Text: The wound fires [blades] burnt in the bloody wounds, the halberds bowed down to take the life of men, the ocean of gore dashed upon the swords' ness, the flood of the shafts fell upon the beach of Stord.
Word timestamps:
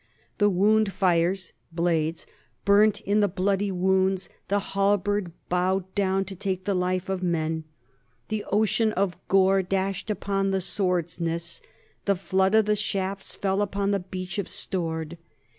The 0.39 0.49
wound 0.49 0.91
fires 0.91 1.53
[blades] 1.71 2.25
burnt 2.65 3.01
in 3.01 3.19
the 3.19 3.27
bloody 3.27 3.71
wounds, 3.71 4.29
the 4.47 4.59
halberds 4.73 5.29
bowed 5.47 5.93
down 5.93 6.25
to 6.25 6.35
take 6.35 6.65
the 6.65 6.73
life 6.73 7.07
of 7.07 7.21
men, 7.21 7.65
the 8.29 8.43
ocean 8.45 8.93
of 8.93 9.15
gore 9.27 9.61
dashed 9.61 10.09
upon 10.09 10.49
the 10.49 10.59
swords' 10.59 11.19
ness, 11.19 11.61
the 12.05 12.15
flood 12.15 12.55
of 12.55 12.65
the 12.65 12.75
shafts 12.75 13.35
fell 13.35 13.61
upon 13.61 13.91
the 13.91 13.99
beach 13.99 14.39
of 14.39 14.49
Stord. 14.49 15.19